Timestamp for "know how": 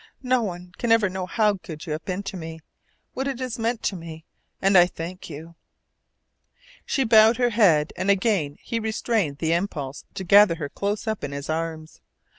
1.09-1.53